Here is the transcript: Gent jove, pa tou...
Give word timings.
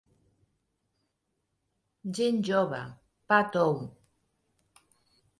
Gent 2.19 2.39
jove, 2.47 2.79
pa 3.27 3.37
tou... 3.57 3.77